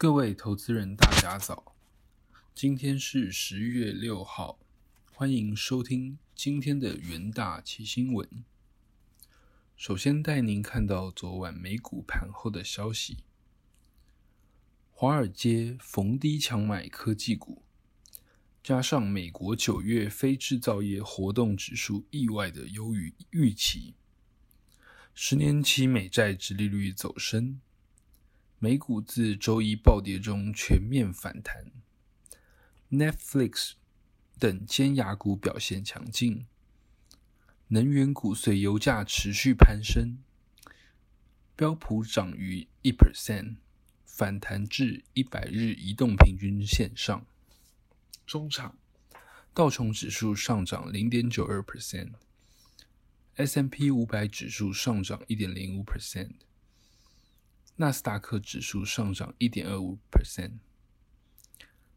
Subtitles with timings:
[0.00, 1.74] 各位投资人，大家早！
[2.54, 4.60] 今天是十月六号，
[5.12, 8.44] 欢迎收听今天的元大奇新闻。
[9.76, 13.24] 首先带您看到昨晚美股盘后的消息：
[14.92, 17.64] 华尔街逢低强买科技股，
[18.62, 23.94] 加上美国九月非制造业活动指数意外的优于预期，
[25.12, 27.60] 十年期美债殖利率走升。
[28.60, 31.70] 美股自周一暴跌中全面反弹
[32.90, 33.74] ，Netflix
[34.36, 36.44] 等尖牙股表现强劲，
[37.68, 40.18] 能源股随油价持续攀升，
[41.54, 43.58] 标普涨逾一 percent，
[44.04, 47.24] 反弹至一百日移动平均线上。
[48.26, 48.76] 中场，
[49.54, 56.32] 道琼指数上涨零点九二 percent，S M P 五百指数上涨一点零五 percent。
[57.80, 60.54] 纳斯达克指数上涨一点二五 percent，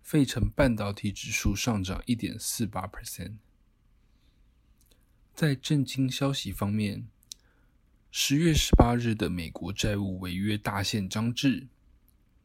[0.00, 3.38] 费城半导体指数上涨一点四八 percent。
[5.34, 7.08] 在震惊消息方面，
[8.12, 11.66] 十月十八日的美国债务违约大限将至，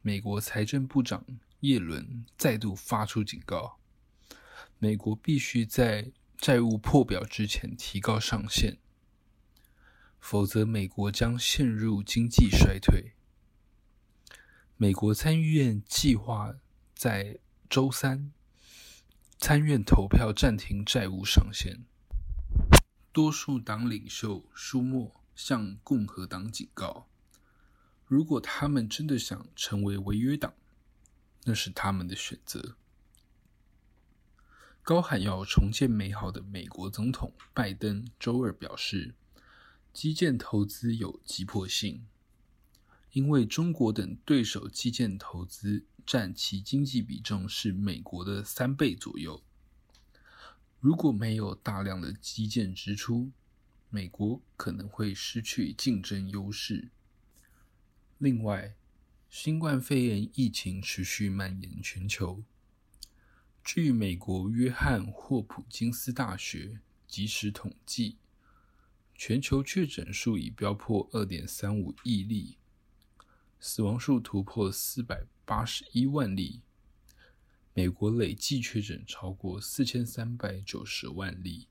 [0.02, 1.24] 美国财政部长
[1.60, 3.78] 耶伦再度发出警告：
[4.80, 8.78] 美国必须在债务破表之前提高上限，
[10.18, 13.12] 否则美国将陷入经济衰退。
[14.82, 16.54] 美国参议院计划
[16.94, 18.32] 在周三
[19.36, 21.84] 参院投票暂停债务上限。
[23.12, 27.06] 多数党领袖舒默向共和党警告：
[28.06, 30.54] 如果他们真的想成为违约党，
[31.44, 32.74] 那是他们的选择。
[34.80, 39.14] 高喊要重建美好的美国总统拜登周二表示，
[39.92, 42.06] 基建投资有急迫性。
[43.12, 49.42] 因为中国等对手基建投资占其经济比重是美国的三倍左右，
[50.78, 53.32] 如果没有大量的基建支出，
[53.88, 56.90] 美国可能会失去竞争优势。
[58.18, 58.76] 另外，
[59.28, 62.44] 新冠肺炎疫情持续蔓延全球，
[63.64, 66.78] 据美国约翰霍普金斯大学
[67.08, 68.18] 即时统计，
[69.16, 72.56] 全球确诊数已飙破二点三五亿例。
[73.62, 76.62] 死亡数突破四百八十一万例，
[77.74, 81.68] 美国累计确诊超过四千三百九十万例，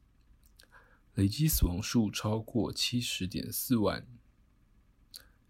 [1.16, 4.05] 累计死亡数超过七十点四万。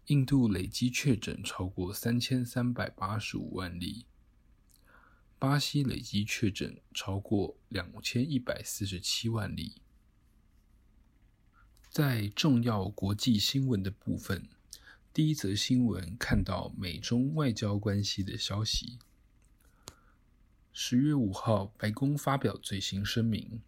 [0.06, 4.06] 印度累计确诊超过三千三百八十五万例，
[5.38, 9.82] 巴西累计确诊超过两千一百四十七万例。
[11.90, 14.48] 在重要国际新闻的部分。
[15.20, 18.98] 第一则新闻看到美中外交关系的消息。
[20.72, 23.60] 十月五号，白宫发表最新声明，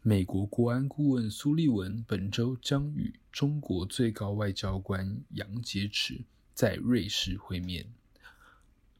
[0.00, 6.24] 美国国安顾问苏利文本周将与中国最高外交官杨洁篪
[6.54, 7.92] 在瑞士会面，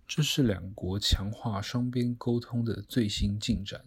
[0.07, 3.83] 这是两国强化双边沟通的最新进展。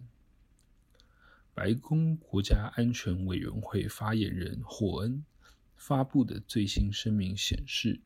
[1.54, 5.24] 白宫国家安全委员会发言人霍恩。
[5.80, 8.02] 发布的最新声明显示，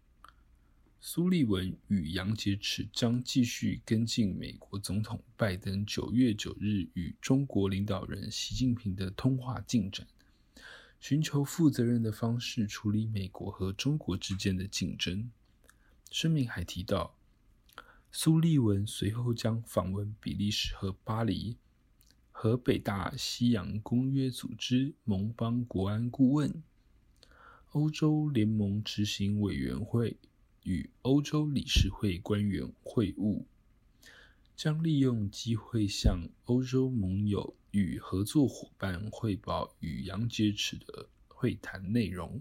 [1.01, 10.07] 苏利文与杨洁篪将继续跟进美国总统拜登九月九日与中国领导人习近平的通话进展，
[11.01, 15.29] 寻求负责任的方式处理美国和中国之间的竞争。
[16.13, 17.19] 声明还提到，
[18.13, 21.57] 苏利文随后将访问比利时和巴黎，
[22.31, 26.63] 和北大西洋公约组织盟邦国安顾问。
[27.75, 30.17] 欧洲联盟执行委员会
[30.63, 33.47] 与欧洲理事会官员会晤，
[34.55, 42.41] 将利用机会向欧洲盟友与合作伙伴汇报与杨洁篪的会谈内容。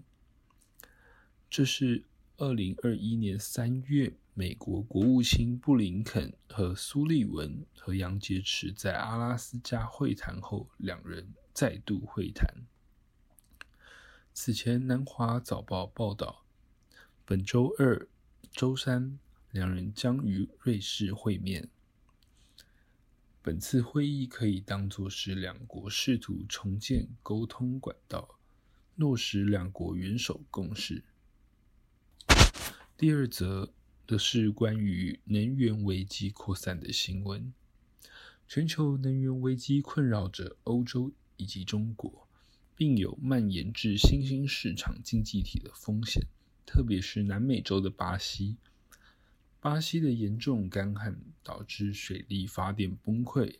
[1.50, 2.04] 这是
[2.36, 12.46] 二零二一年三月，美国国务卿布林肯和苏利文和杨洁篪在阿拉斯加会谈后，两人再度会谈。
[14.36, 16.44] 此前，南华早报报道，
[17.24, 18.08] 本周二、
[18.50, 19.16] 周三，
[19.52, 21.68] 两人将于瑞士会面。
[23.40, 28.40] 本次会议可以当作是两国试图重建沟通管道，
[28.96, 31.04] 落实两国元首共识。
[32.96, 33.72] 第二则
[34.04, 37.54] 的是关于能源危机扩散的新闻。
[38.48, 42.26] 全球能源危机困扰着欧洲以及中国。
[42.76, 46.26] 并有蔓延至新兴市场经济体的风险，
[46.66, 48.56] 特别是南美洲的巴西。
[49.60, 53.56] 巴西的严重干旱导致水力发电崩溃，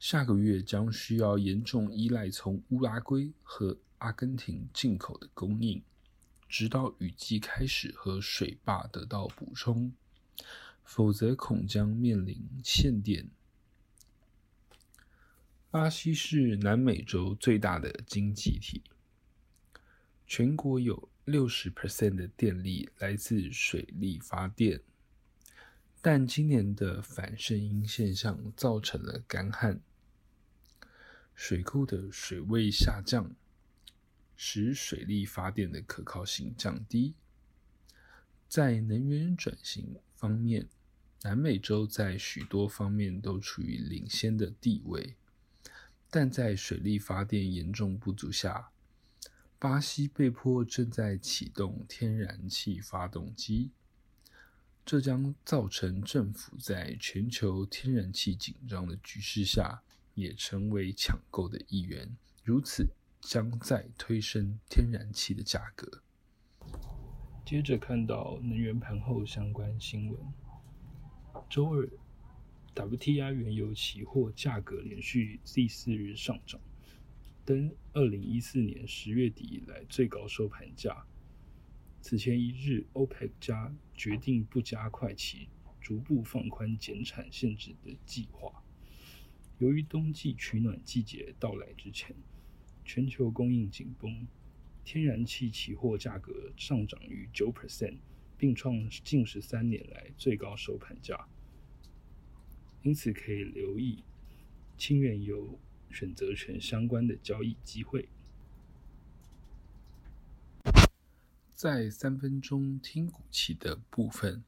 [0.00, 5.82] 下个月将需要严重依赖从乌拉圭和阿根廷进口的供应，
[6.48, 9.92] 直到雨季开始和水坝得到补充，
[10.82, 13.28] 否则恐将面临限电。
[15.68, 18.82] 巴西是南美洲最大的经济体，
[20.26, 24.80] 全国有六十 percent 的电力来自水力发电，
[26.00, 29.80] 但今年的反圣婴现象造成了干旱，
[31.34, 33.34] 水库的水位下降，
[34.36, 37.14] 使水力发电的可靠性降低。
[38.48, 40.68] 在能源转型方面，
[41.22, 45.16] 南美洲在许多方面都处于领先的地位。
[46.10, 48.70] 但在水力发电严重不足下，
[49.58, 53.72] 巴西被迫正在启动天然气发动机，
[54.84, 59.82] 这将造成政府在全球天然气紧张的局势下
[60.14, 62.86] 也成为抢购的一员，如此
[63.20, 66.02] 将再推升天然气的价格。
[67.44, 70.18] 接着看到能源盘后相关新闻，
[71.50, 71.88] 周二。
[72.76, 76.60] WTI 原油期货价格连续第四日上涨，
[77.42, 81.06] 登二零一四年十月底以来最高收盘价。
[82.02, 85.48] 此前一日，OPEC 加决定不加快其
[85.80, 88.62] 逐步放宽减产限制的计划。
[89.56, 92.14] 由于冬季取暖季节到来之前，
[92.84, 94.28] 全球供应紧绷，
[94.84, 97.96] 天然气期货价格上涨逾九 percent，
[98.36, 101.26] 并创近十三年来最高收盘价。
[102.82, 104.04] 因此，可以留意
[104.78, 105.58] 氢原油
[105.90, 108.08] 选择权相关的交易机会。
[111.52, 114.44] 在三分钟听股期的部分，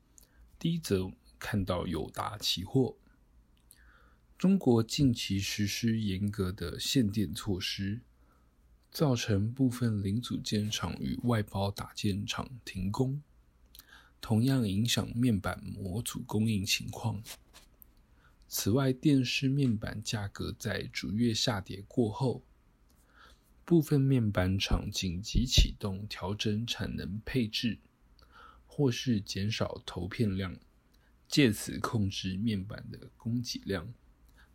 [0.59, 2.97] 第一则看到友达期货，
[4.37, 8.03] 中国近期实施严格的限电措施，
[8.93, 13.23] 造成部分零组件厂与外包打件厂停工，
[14.21, 17.23] 同样影响面板模组供应情况。
[18.51, 22.43] 此外，电视面板价格在逐月下跌过后，
[23.63, 27.79] 部分面板厂紧急启动调整产能配置，
[28.67, 30.59] 或是减少投片量，
[31.29, 33.93] 借此控制面板的供给量。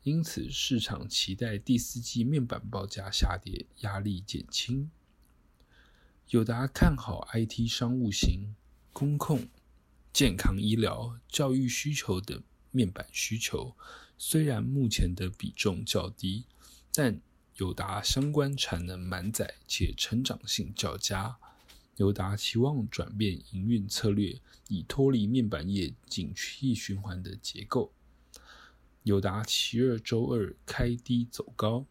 [0.01, 4.89] 因此，市场期待第四季面板报价下跌压力减轻。
[6.29, 8.55] 友达看好 IT 商务型、
[8.91, 9.47] 工控、
[10.11, 12.41] 健康医疗、教育需求等。
[12.73, 13.73] 面板需求
[14.17, 16.43] 虽然目前的比重较低，
[16.93, 17.21] 但
[17.57, 21.37] 友达相关产能满载且成长性较佳。
[21.97, 27.93] 友达期望转变营运策略，以脱离面板业景气循环的结构。
[29.03, 31.85] 友达期二周二开低走高，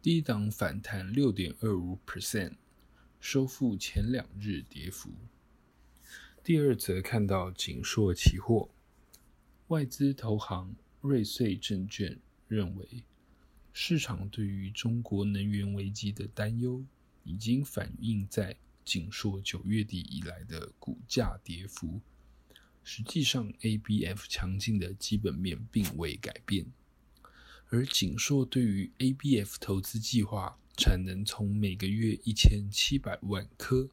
[0.00, 2.54] 低档反弹六点二五 percent，
[3.20, 5.10] 收复前两日跌幅。
[6.42, 8.70] 第二则看到锦硕期货。
[9.68, 12.16] 外资投行瑞穗证券
[12.46, 13.02] 认为，
[13.72, 16.84] 市场对于中国能源危机的担忧
[17.24, 22.00] 已经反映在锦硕九月底以来的股价跌幅。
[22.84, 26.66] 实际上，ABF 强劲的基本面并未改变，
[27.70, 33.90] 而锦硕对于 ABF 投资计划产能从每个月一千七百万颗，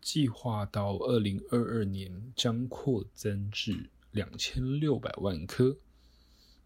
[0.00, 3.88] 计划到二零二二年将扩增至。
[4.12, 5.76] 两千六百万颗，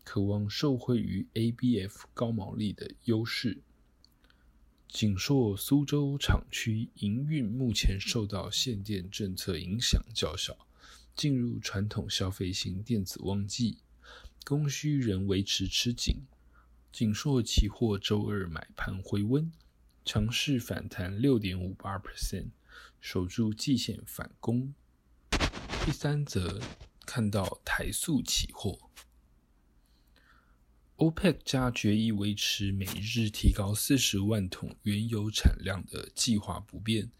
[0.03, 3.61] 渴望受惠于 ABF 高毛利的优势。
[4.89, 10.57] 锦硕苏州厂区营运目前受到限电政策影响较小，
[11.15, 13.79] 进入传统消费型电子旺季，
[14.45, 16.23] 供需仍维持吃紧。
[16.93, 19.51] 锦硕期货周二买盘回温，
[20.05, 22.51] 强势反弹六点五八 percent，
[23.01, 24.73] 守住季线反攻。
[25.85, 26.61] 第三则。
[27.16, 28.76] 看到台塑起货
[30.97, 37.12] ，OPEC 加决议维持每日提高四十万桶原油产量的计划不变，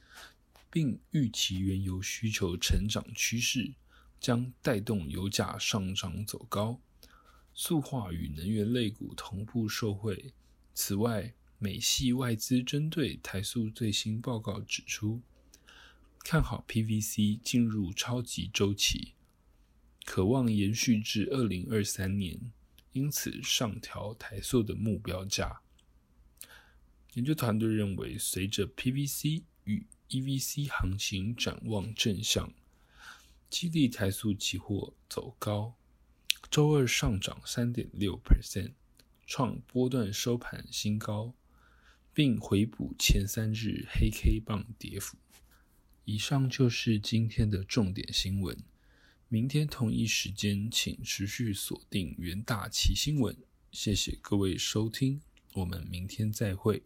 [0.68, 3.72] 并预期原油需求成长趋势
[4.18, 6.80] 将带动油价上涨走高，
[7.54, 10.34] 塑化与能源类股同步受惠。
[10.74, 15.22] 此外，美系外资针对台塑最新报告指出，
[16.24, 19.14] 看好 PVC 进入超级周期。
[20.04, 22.52] 渴望延续至二零二三年，
[22.92, 25.61] 因此上调台塑的目标价。
[27.14, 32.52] 研究团队认为，随着 PVC 与 EVC 行情展望正向，
[33.49, 35.75] 基地台塑期货走高，
[36.50, 38.73] 周二上涨三点六 percent，
[39.26, 41.34] 创波段收盘新高，
[42.12, 45.16] 并回补前三日黑 K 棒跌幅。
[46.04, 48.56] 以上就是今天的重点新闻。
[49.28, 53.37] 明天同一时间，请持续锁定元大奇新闻。
[53.73, 55.21] 谢谢各位收听，
[55.54, 56.83] 我们明天再会。